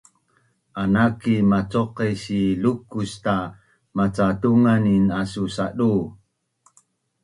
anaki 0.81 1.35
macoqes 1.51 2.13
si 2.23 2.39
Lukusta 2.63 3.35
maca 3.95 4.27
tunganin 4.41 5.05
asu 5.21 5.43
sadu 5.55 5.93